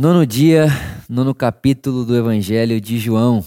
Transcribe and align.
Nono 0.00 0.24
dia, 0.24 0.68
nono 1.08 1.34
capítulo 1.34 2.04
do 2.04 2.16
Evangelho 2.16 2.80
de 2.80 2.98
João. 2.98 3.44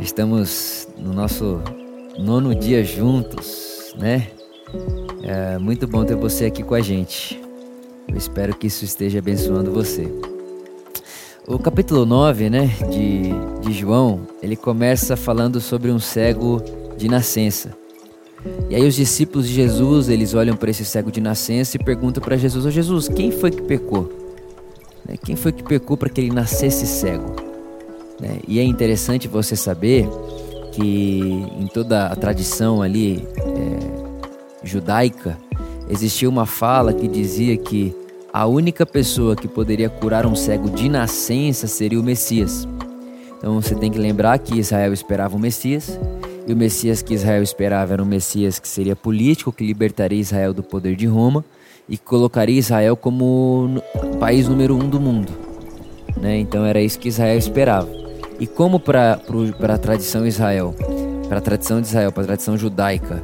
Estamos 0.00 0.88
no 0.98 1.12
nosso 1.12 1.60
nono 2.18 2.52
dia 2.52 2.82
juntos, 2.82 3.94
né? 3.96 4.26
É 5.22 5.56
muito 5.56 5.86
bom 5.86 6.04
ter 6.04 6.16
você 6.16 6.46
aqui 6.46 6.64
com 6.64 6.74
a 6.74 6.80
gente. 6.80 7.40
Eu 8.08 8.16
espero 8.16 8.56
que 8.56 8.66
isso 8.66 8.84
esteja 8.84 9.20
abençoando 9.20 9.70
você. 9.70 10.12
O 11.46 11.60
capítulo 11.60 12.04
9, 12.04 12.50
né, 12.50 12.66
de, 12.90 13.30
de 13.60 13.72
João, 13.72 14.26
ele 14.42 14.56
começa 14.56 15.16
falando 15.16 15.60
sobre 15.60 15.92
um 15.92 16.00
cego 16.00 16.60
de 16.98 17.06
nascença. 17.06 17.70
E 18.68 18.74
aí 18.74 18.84
os 18.84 18.96
discípulos 18.96 19.46
de 19.46 19.54
Jesus, 19.54 20.08
eles 20.08 20.34
olham 20.34 20.56
para 20.56 20.70
esse 20.72 20.84
cego 20.84 21.12
de 21.12 21.20
nascença 21.20 21.76
e 21.76 21.84
perguntam 21.84 22.20
para 22.20 22.36
Jesus: 22.36 22.64
"Ô 22.64 22.68
oh, 22.68 22.72
Jesus, 22.72 23.06
quem 23.06 23.30
foi 23.30 23.52
que 23.52 23.62
pecou?" 23.62 24.21
Né? 25.06 25.16
Quem 25.16 25.36
foi 25.36 25.52
que 25.52 25.62
pecou 25.62 25.96
para 25.96 26.08
que 26.08 26.20
ele 26.20 26.32
nascesse 26.32 26.86
cego? 26.86 27.34
Né? 28.20 28.38
E 28.46 28.58
é 28.58 28.62
interessante 28.62 29.28
você 29.28 29.56
saber 29.56 30.08
que 30.72 31.20
em 31.58 31.66
toda 31.66 32.06
a 32.06 32.16
tradição 32.16 32.82
ali 32.82 33.26
é, 33.38 34.66
judaica 34.66 35.38
existia 35.88 36.28
uma 36.28 36.46
fala 36.46 36.92
que 36.92 37.06
dizia 37.06 37.56
que 37.56 37.94
a 38.32 38.46
única 38.46 38.86
pessoa 38.86 39.36
que 39.36 39.46
poderia 39.46 39.90
curar 39.90 40.24
um 40.24 40.34
cego 40.34 40.70
de 40.70 40.88
nascença 40.88 41.66
seria 41.66 42.00
o 42.00 42.02
Messias. 42.02 42.66
Então 43.36 43.60
você 43.60 43.74
tem 43.74 43.90
que 43.90 43.98
lembrar 43.98 44.38
que 44.38 44.58
Israel 44.58 44.92
esperava 44.92 45.36
o 45.36 45.38
Messias, 45.38 45.98
e 46.46 46.52
o 46.52 46.56
Messias 46.56 47.02
que 47.02 47.12
Israel 47.12 47.42
esperava 47.42 47.92
era 47.92 48.02
um 48.02 48.06
Messias 48.06 48.58
que 48.58 48.66
seria 48.66 48.96
político, 48.96 49.52
que 49.52 49.64
libertaria 49.64 50.18
Israel 50.18 50.54
do 50.54 50.62
poder 50.62 50.96
de 50.96 51.06
Roma 51.06 51.44
e 51.88 51.98
colocaria 51.98 52.58
Israel 52.58 52.96
como 52.96 53.82
país 54.18 54.48
número 54.48 54.74
um 54.74 54.88
do 54.88 55.00
mundo. 55.00 55.32
Né? 56.20 56.38
Então 56.38 56.64
era 56.64 56.80
isso 56.80 56.98
que 56.98 57.08
Israel 57.08 57.36
esperava. 57.36 57.88
E 58.38 58.46
como 58.46 58.80
para 58.80 59.20
a 59.60 59.78
tradição 59.78 60.26
Israel, 60.26 60.74
para 61.28 61.38
a 61.38 61.40
tradição 61.40 61.80
de 61.80 61.86
Israel, 61.86 62.12
para 62.12 62.22
a 62.22 62.26
tradição 62.26 62.56
judaica, 62.56 63.22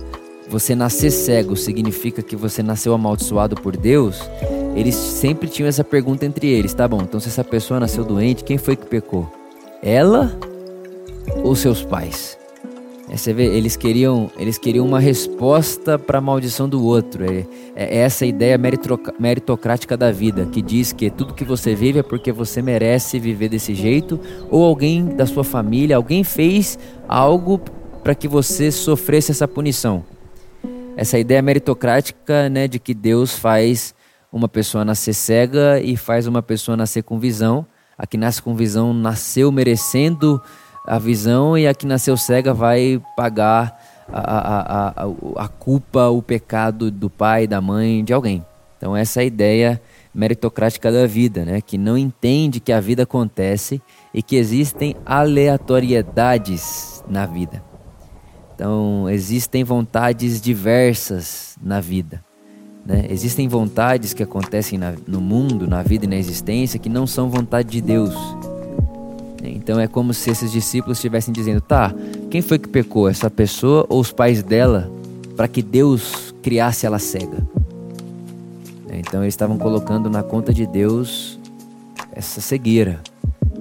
você 0.49 0.75
nascer 0.75 1.11
cego 1.11 1.57
significa 1.57 2.23
que 2.23 2.37
você 2.37 2.63
nasceu 2.63 2.95
amaldiçoado 2.95 3.55
por 3.57 3.77
Deus, 3.77 4.21
eles 4.75 4.95
sempre 4.95 5.49
tinham 5.49 5.69
essa 5.69 5.85
pergunta 5.85 6.25
entre 6.25 6.47
eles, 6.47 6.73
tá 6.73 6.87
bom? 6.87 7.03
Então 7.03 7.21
se 7.21 7.29
essa 7.29 7.45
pessoa 7.45 7.81
nasceu 7.81 8.05
doente, 8.05 8.45
quem 8.45 8.57
foi 8.57 8.77
que 8.77 8.87
pecou? 8.87 9.31
Ela 9.83 10.37
ou 11.43 11.55
seus 11.55 11.83
pais? 11.83 12.39
É, 13.09 13.17
você 13.17 13.33
vê, 13.33 13.47
eles 13.47 13.75
queriam, 13.75 14.31
eles 14.37 14.59
queriam 14.59 14.87
uma 14.87 15.01
resposta 15.01 15.99
para 15.99 16.19
a 16.19 16.21
maldição 16.21 16.69
do 16.69 16.85
outro. 16.85 17.25
É, 17.25 17.47
é, 17.75 17.99
essa 18.01 18.27
ideia 18.27 18.59
meritocrática 19.19 19.97
da 19.97 20.13
vida, 20.13 20.47
que 20.47 20.61
diz 20.61 20.93
que 20.93 21.09
tudo 21.09 21.33
que 21.33 21.45
você 21.45 21.75
vive 21.75 22.01
é 22.01 22.03
porque 22.03 22.31
você 22.31 22.61
merece 22.61 23.19
viver 23.19 23.49
desse 23.49 23.75
jeito, 23.75 24.21
ou 24.51 24.65
alguém 24.65 25.07
da 25.07 25.25
sua 25.25 25.43
família, 25.43 25.97
alguém 25.97 26.23
fez 26.23 26.79
algo 27.09 27.59
para 28.03 28.15
que 28.15 28.29
você 28.29 28.71
sofresse 28.71 29.31
essa 29.31 29.49
punição. 29.49 30.05
Essa 30.97 31.19
ideia 31.19 31.41
meritocrática 31.41 32.49
né, 32.49 32.69
de 32.69 32.79
que 32.79 32.93
Deus 32.93 33.39
faz 33.39 33.95
uma 34.31 34.49
pessoa 34.49 34.85
nascer 34.85 35.15
cega 35.15 35.81
e 35.81 35.97
faz 35.97 36.27
uma 36.27 36.43
pessoa 36.43 36.77
nascer 36.77 37.03
com 37.03 37.19
visão. 37.19 37.65
A 37.97 38.07
que 38.07 38.17
nasce 38.17 38.43
com 38.43 38.55
visão 38.55 38.93
nasceu 38.93 39.51
merecendo 39.51 40.41
a 40.87 40.99
visão 40.99 41.57
e 41.57 41.67
a 41.67 41.75
que 41.75 41.87
nasceu 41.87 42.17
cega 42.17 42.55
vai 42.55 43.01
pagar 43.17 43.79
a, 44.11 44.21
a, 44.21 44.89
a, 44.89 45.45
a 45.45 45.49
culpa, 45.49 46.09
o 46.09 46.23
pecado 46.23 46.91
do 46.91 47.11
pai, 47.11 47.47
da 47.47 47.61
mãe, 47.61 48.03
de 48.03 48.13
alguém. 48.13 48.45
Então 48.77 48.97
essa 48.97 49.21
é 49.21 49.23
a 49.23 49.27
ideia 49.27 49.83
meritocrática 50.15 50.91
da 50.91 51.07
vida, 51.07 51.45
né? 51.45 51.61
que 51.61 51.77
não 51.77 51.99
entende 51.99 52.61
que 52.61 52.73
a 52.73 52.81
vida 52.81 53.03
acontece 53.03 53.81
e 54.13 54.23
que 54.23 54.37
existem 54.37 54.97
aleatoriedades 55.05 57.05
na 57.09 57.27
vida. 57.27 57.63
Então 58.55 59.09
existem 59.09 59.63
vontades 59.63 60.41
diversas 60.41 61.57
na 61.63 61.81
vida. 61.81 62.25
Né? 62.85 63.07
Existem 63.11 63.47
vontades 63.47 64.15
que 64.15 64.23
acontecem 64.23 64.79
na, 64.79 64.95
no 65.07 65.21
mundo, 65.21 65.69
na 65.69 65.83
vida 65.83 66.07
e 66.07 66.09
na 66.09 66.17
existência 66.17 66.79
que 66.79 66.89
não 66.89 67.07
são 67.07 67.29
vontade 67.29 67.69
de 67.69 67.81
Deus. 67.81 68.15
Então 69.43 69.79
é 69.79 69.87
como 69.87 70.13
se 70.13 70.31
esses 70.31 70.51
discípulos 70.51 70.99
estivessem 70.99 71.33
dizendo: 71.33 71.61
tá, 71.61 71.95
quem 72.31 72.43
foi 72.43 72.59
que 72.59 72.69
pecou? 72.69 73.09
Essa 73.09 73.31
pessoa 73.31 73.87
ou 73.89 74.01
os 74.01 74.13
pais 74.13 74.43
dela 74.43 74.91
para 75.37 75.49
que 75.49 75.63
Deus 75.63 76.35
criasse 76.43 76.87
ela 76.87 76.99
cega? 76.99 77.47
Então 78.91 79.23
eles 79.23 79.35
estavam 79.35 79.59
colocando 79.59 80.11
na 80.11 80.23
conta 80.23 80.53
de 80.53 80.67
Deus 80.67 81.39
essa 82.13 82.41
cegueira. 82.41 83.01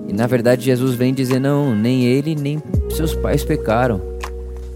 E 0.08 0.14
na 0.14 0.26
verdade 0.26 0.66
Jesus 0.66 0.96
vem 0.96 1.14
dizer: 1.14 1.40
não, 1.40 1.76
nem 1.76 2.06
ele 2.06 2.36
nem 2.36 2.62
seus 2.96 3.14
pais 3.14 3.44
pecaram. 3.44 4.17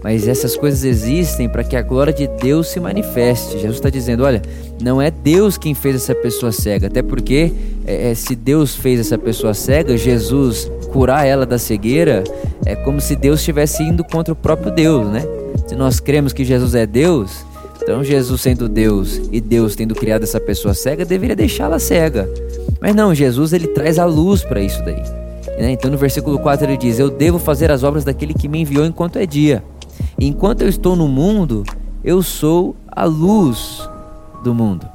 Mas 0.02 0.26
essas 0.26 0.56
coisas 0.56 0.82
existem 0.82 1.48
para 1.48 1.62
que 1.62 1.76
a 1.76 1.82
glória 1.82 2.12
de 2.12 2.26
Deus 2.26 2.68
se 2.68 2.80
manifeste. 2.80 3.52
Jesus 3.52 3.76
está 3.76 3.88
dizendo: 3.88 4.24
olha, 4.24 4.42
não 4.82 5.00
é 5.00 5.10
Deus 5.10 5.56
quem 5.56 5.74
fez 5.74 5.96
essa 5.96 6.14
pessoa 6.14 6.50
cega, 6.50 6.88
até 6.88 7.02
porque 7.02 7.52
é, 7.86 8.10
é, 8.10 8.14
se 8.14 8.34
Deus 8.34 8.74
fez 8.74 8.98
essa 8.98 9.16
pessoa 9.16 9.54
cega, 9.54 9.96
Jesus 9.96 10.70
curar 10.92 11.26
ela 11.26 11.46
da 11.46 11.58
cegueira, 11.58 12.24
é 12.66 12.74
como 12.74 13.00
se 13.00 13.14
Deus 13.14 13.40
estivesse 13.40 13.82
indo 13.82 14.04
contra 14.04 14.32
o 14.32 14.36
próprio 14.36 14.72
Deus, 14.72 15.06
né? 15.06 15.22
Se 15.66 15.76
nós 15.76 16.00
cremos 16.00 16.32
que 16.32 16.44
Jesus 16.44 16.74
é 16.74 16.84
Deus, 16.84 17.44
então 17.80 18.02
Jesus 18.02 18.40
sendo 18.40 18.68
Deus 18.68 19.20
e 19.30 19.40
Deus 19.40 19.76
tendo 19.76 19.94
criado 19.94 20.24
essa 20.24 20.40
pessoa 20.40 20.74
cega, 20.74 21.04
deveria 21.04 21.36
deixá-la 21.36 21.78
cega. 21.78 22.28
Mas 22.80 22.94
não, 22.94 23.14
Jesus 23.14 23.52
ele 23.52 23.68
traz 23.68 23.98
a 23.98 24.04
luz 24.04 24.42
para 24.42 24.60
isso 24.60 24.82
daí. 24.84 25.02
Né? 25.58 25.70
Então 25.70 25.90
no 25.90 25.96
versículo 25.96 26.38
4 26.38 26.66
ele 26.66 26.76
diz: 26.76 26.98
Eu 26.98 27.08
devo 27.08 27.38
fazer 27.38 27.70
as 27.70 27.84
obras 27.84 28.04
daquele 28.04 28.34
que 28.34 28.48
me 28.48 28.60
enviou 28.60 28.84
enquanto 28.84 29.16
é 29.16 29.26
dia. 29.26 29.62
Enquanto 30.18 30.62
eu 30.62 30.68
estou 30.68 30.94
no 30.96 31.08
mundo, 31.08 31.64
eu 32.04 32.22
sou 32.22 32.76
a 32.86 33.04
luz 33.04 33.88
do 34.42 34.54
mundo. 34.54 34.86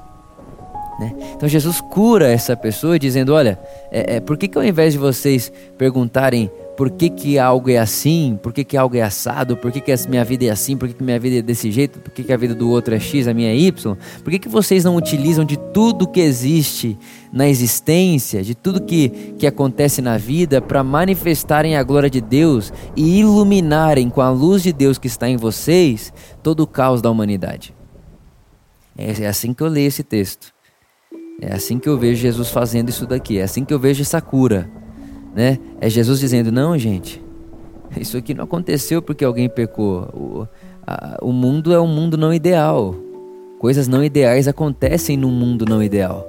Né? 1.00 1.14
Então 1.36 1.48
Jesus 1.48 1.80
cura 1.82 2.28
essa 2.28 2.56
pessoa 2.56 2.98
dizendo: 2.98 3.34
Olha, 3.34 3.60
é, 3.92 4.16
é, 4.16 4.20
por 4.20 4.38
que, 4.38 4.48
que 4.48 4.58
ao 4.58 4.64
invés 4.64 4.94
de 4.94 5.00
vocês 5.00 5.52
perguntarem 5.78 6.50
por 6.78 6.92
que, 6.92 7.10
que 7.10 7.40
algo 7.40 7.72
é 7.72 7.80
assim, 7.80 8.40
por 8.42 8.54
que, 8.54 8.64
que 8.64 8.78
algo 8.78 8.96
é 8.96 9.02
assado, 9.02 9.58
por 9.58 9.72
que, 9.72 9.82
que 9.82 9.92
a 9.92 9.96
minha 10.08 10.24
vida 10.24 10.46
é 10.46 10.50
assim, 10.52 10.78
por 10.78 10.88
que, 10.88 10.94
que 10.94 11.04
minha 11.04 11.20
vida 11.20 11.38
é 11.38 11.42
desse 11.42 11.72
jeito, 11.72 12.00
por 12.00 12.12
que, 12.12 12.24
que 12.24 12.32
a 12.32 12.38
vida 12.38 12.54
do 12.54 12.70
outro 12.70 12.94
é 12.94 13.00
X, 13.00 13.28
a 13.28 13.34
minha 13.34 13.50
é 13.50 13.56
Y, 13.56 13.98
por 14.24 14.30
que, 14.30 14.38
que 14.38 14.48
vocês 14.48 14.84
não 14.84 14.96
utilizam 14.96 15.44
de 15.44 15.58
tudo 15.58 16.08
que 16.08 16.20
existe 16.20 16.96
na 17.34 17.50
existência, 17.50 18.44
de 18.44 18.54
tudo 18.54 18.80
que, 18.80 19.10
que 19.40 19.48
acontece 19.48 20.04
na 20.04 20.20
vida, 20.20 20.62
para 20.62 20.84
manifestarem 20.84 21.76
a 21.76 21.82
glória 21.82 22.12
de 22.12 22.22
Deus 22.22 22.72
e 22.96 23.22
iluminarem 23.22 24.08
com 24.08 24.22
a 24.22 24.30
luz 24.30 24.62
de 24.62 24.72
Deus 24.72 25.00
que 25.00 25.08
está 25.08 25.28
em 25.28 25.36
vocês 25.36 26.14
todo 26.44 26.60
o 26.60 26.68
caos 26.68 27.02
da 27.02 27.10
humanidade? 27.10 27.74
É, 28.96 29.24
é 29.24 29.28
assim 29.28 29.52
que 29.52 29.64
eu 29.64 29.68
leio 29.68 29.88
esse 29.88 30.04
texto. 30.04 30.54
É 31.42 31.54
assim 31.54 31.80
que 31.80 31.90
eu 31.90 31.98
vejo 31.98 32.22
Jesus 32.22 32.50
fazendo 32.50 32.90
isso 32.90 33.06
daqui. 33.08 33.40
É 33.40 33.44
assim 33.44 33.66
que 33.66 33.74
eu 33.74 33.80
vejo 33.80 34.02
essa 34.02 34.22
cura. 34.22 34.70
Né? 35.38 35.60
É 35.80 35.88
Jesus 35.88 36.20
dizendo: 36.20 36.52
não, 36.52 36.76
gente, 36.76 37.24
isso 38.00 38.18
aqui 38.18 38.34
não 38.34 38.46
aconteceu 38.46 39.04
porque 39.04 39.24
alguém 39.24 39.48
pecou. 39.48 40.10
O, 40.12 40.48
a, 40.86 41.20
o 41.22 41.32
mundo 41.32 41.72
é 41.72 41.80
um 41.80 41.86
mundo 41.86 42.18
não 42.18 42.34
ideal. 42.34 42.96
Coisas 43.60 43.88
não 43.88 44.04
ideais 44.04 44.48
acontecem 44.48 45.16
num 45.16 45.30
mundo 45.30 45.64
não 45.64 45.84
ideal. 45.84 46.28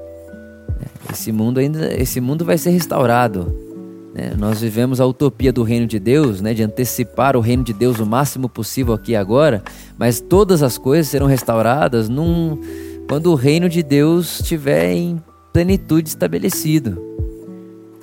É, 0.79 1.13
esse 1.15 1.33
mundo 1.33 1.59
ainda, 1.59 1.91
esse 1.95 2.21
mundo 2.21 2.45
vai 2.45 2.59
ser 2.59 2.69
restaurado. 2.69 3.51
Né? 4.15 4.35
Nós 4.37 4.61
vivemos 4.61 5.01
a 5.01 5.07
utopia 5.07 5.55
do 5.55 5.63
reino 5.63 5.87
de 5.87 5.99
Deus, 5.99 6.43
né? 6.43 6.53
de 6.53 6.63
antecipar 6.63 7.35
o 7.35 7.41
reino 7.41 7.65
de 7.65 7.73
Deus 7.73 7.99
o 8.01 8.05
máximo 8.05 8.47
possível 8.47 8.93
aqui 8.93 9.13
e 9.13 9.17
agora, 9.17 9.63
mas 9.97 10.21
todas 10.21 10.63
as 10.63 10.77
coisas 10.77 11.09
serão 11.09 11.27
restauradas 11.27 12.11
num, 12.11 12.61
quando 13.09 13.33
o 13.33 13.35
reino 13.35 13.71
de 13.71 13.83
Deus 13.83 14.41
estiver 14.41 14.93
em 14.93 15.23
plenitude 15.51 16.11
estabelecido. 16.11 17.09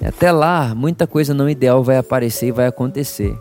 Até 0.03 0.31
lá, 0.31 0.73
muita 0.75 1.07
coisa 1.07 1.33
não 1.33 1.49
ideal 1.49 1.83
vai 1.83 1.97
aparecer 1.97 2.47
e 2.47 2.51
vai 2.51 2.67
acontecer. 2.67 3.37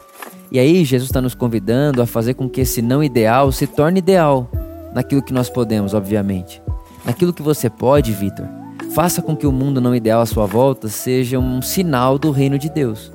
E 0.51 0.59
aí, 0.59 0.85
Jesus 0.85 1.09
está 1.09 1.21
nos 1.21 1.35
convidando 1.35 2.01
a 2.01 2.07
fazer 2.07 2.35
com 2.35 2.49
que 2.49 2.61
esse 2.61 2.81
não 2.81 3.03
ideal 3.03 3.51
se 3.51 3.67
torne 3.67 3.99
ideal, 3.99 4.49
naquilo 4.95 5.23
que 5.23 5.33
nós 5.33 5.51
podemos, 5.51 5.95
obviamente. 5.95 6.63
Naquilo 7.05 7.33
que 7.33 7.43
você 7.43 7.69
pode, 7.69 8.13
Vitor. 8.13 8.47
Faça 8.95 9.21
com 9.21 9.37
que 9.37 9.47
o 9.47 9.53
mundo 9.53 9.81
não 9.81 9.95
ideal 9.95 10.21
à 10.21 10.27
sua 10.27 10.47
volta 10.47 10.89
seja 10.89 11.39
um 11.39 11.61
sinal 11.61 12.19
do 12.19 12.31
reino 12.31 12.59
de 12.59 12.71
Deus. 12.71 13.13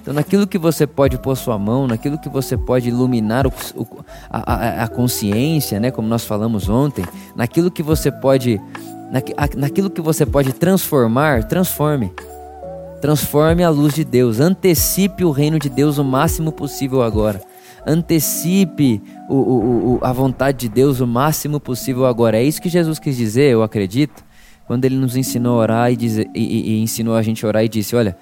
Então, 0.00 0.14
naquilo 0.14 0.46
que 0.46 0.56
você 0.56 0.86
pode 0.86 1.18
pôr 1.18 1.36
sua 1.36 1.58
mão, 1.58 1.86
naquilo 1.86 2.16
que 2.16 2.28
você 2.28 2.56
pode 2.56 2.88
iluminar 2.88 3.46
o, 3.46 3.52
o, 3.74 3.86
a, 4.30 4.84
a, 4.84 4.88
consciência, 4.88 5.80
né, 5.80 5.90
como 5.90 6.08
nós 6.08 6.24
falamos 6.24 6.68
ontem, 6.68 7.04
naquilo 7.34 7.70
que 7.70 7.82
você 7.82 8.10
pode, 8.10 8.58
na, 9.10 9.20
naquilo 9.56 9.90
que 9.90 10.00
você 10.00 10.24
pode 10.24 10.52
transformar, 10.52 11.44
transforme. 11.44 12.12
Transforme 13.00 13.62
a 13.62 13.70
luz 13.70 13.94
de 13.94 14.04
Deus, 14.04 14.40
antecipe 14.40 15.24
o 15.24 15.30
reino 15.30 15.58
de 15.58 15.68
Deus 15.68 15.98
o 15.98 16.04
máximo 16.04 16.50
possível 16.50 17.02
agora. 17.02 17.40
Antecipe 17.86 19.00
o, 19.28 19.34
o, 19.34 19.94
o, 19.94 19.98
a 20.02 20.12
vontade 20.12 20.58
de 20.58 20.68
Deus 20.68 21.00
o 21.00 21.06
máximo 21.06 21.60
possível 21.60 22.06
agora. 22.06 22.38
É 22.38 22.42
isso 22.42 22.60
que 22.60 22.68
Jesus 22.68 22.98
quis 22.98 23.16
dizer, 23.16 23.52
eu 23.52 23.62
acredito, 23.62 24.24
quando 24.66 24.84
ele 24.84 24.96
nos 24.96 25.16
ensinou 25.16 25.58
a 25.58 25.62
orar 25.62 25.92
e, 25.92 25.96
e, 25.96 26.28
e, 26.34 26.70
e 26.72 26.82
ensinou 26.82 27.14
a 27.14 27.22
gente 27.22 27.44
a 27.44 27.48
orar 27.48 27.64
e 27.64 27.68
disse: 27.68 27.94
Olha, 27.94 28.16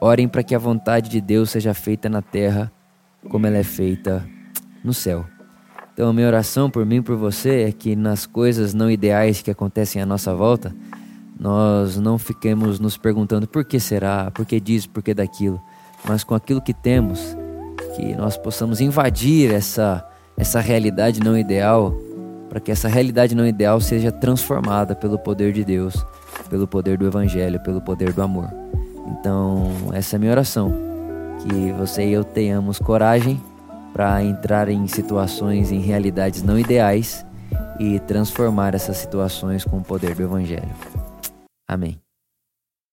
orem 0.00 0.28
para 0.28 0.42
que 0.42 0.54
a 0.54 0.58
vontade 0.58 1.10
de 1.10 1.20
Deus 1.20 1.50
seja 1.50 1.74
feita 1.74 2.08
na 2.08 2.22
terra 2.22 2.72
como 3.28 3.46
ela 3.46 3.58
é 3.58 3.64
feita 3.64 4.26
no 4.82 4.94
céu. 4.94 5.26
Então, 5.92 6.08
a 6.08 6.12
minha 6.12 6.26
oração 6.26 6.70
por 6.70 6.86
mim 6.86 6.96
e 6.96 7.02
por 7.02 7.16
você 7.16 7.64
é 7.64 7.72
que 7.72 7.94
nas 7.94 8.24
coisas 8.24 8.72
não 8.72 8.90
ideais 8.90 9.42
que 9.42 9.50
acontecem 9.50 10.00
à 10.00 10.06
nossa 10.06 10.34
volta, 10.34 10.74
nós 11.40 11.96
não 11.96 12.18
fiquemos 12.18 12.78
nos 12.78 12.98
perguntando 12.98 13.48
por 13.48 13.64
que 13.64 13.80
será, 13.80 14.30
por 14.30 14.44
que 14.44 14.60
disso, 14.60 14.90
por 14.90 15.02
que 15.02 15.14
daquilo, 15.14 15.58
mas 16.04 16.22
com 16.22 16.34
aquilo 16.34 16.60
que 16.60 16.74
temos, 16.74 17.34
que 17.96 18.14
nós 18.14 18.36
possamos 18.36 18.78
invadir 18.78 19.50
essa, 19.50 20.06
essa 20.36 20.60
realidade 20.60 21.18
não 21.18 21.38
ideal 21.38 21.94
para 22.50 22.60
que 22.60 22.70
essa 22.70 22.88
realidade 22.88 23.34
não 23.34 23.46
ideal 23.46 23.80
seja 23.80 24.12
transformada 24.12 24.94
pelo 24.94 25.18
poder 25.18 25.52
de 25.52 25.64
Deus, 25.64 26.04
pelo 26.50 26.66
poder 26.68 26.98
do 26.98 27.06
Evangelho, 27.06 27.58
pelo 27.62 27.80
poder 27.80 28.12
do 28.12 28.20
amor. 28.20 28.50
Então, 29.06 29.72
essa 29.92 30.16
é 30.16 30.18
a 30.18 30.20
minha 30.20 30.32
oração. 30.32 30.74
Que 31.42 31.72
você 31.72 32.06
e 32.06 32.12
eu 32.12 32.22
tenhamos 32.22 32.78
coragem 32.78 33.40
para 33.94 34.22
entrar 34.22 34.68
em 34.68 34.86
situações, 34.88 35.72
em 35.72 35.80
realidades 35.80 36.42
não 36.42 36.58
ideais 36.58 37.24
e 37.78 37.98
transformar 38.00 38.74
essas 38.74 38.98
situações 38.98 39.64
com 39.64 39.78
o 39.78 39.82
poder 39.82 40.14
do 40.14 40.22
Evangelho. 40.22 40.99
Amém. 41.70 42.02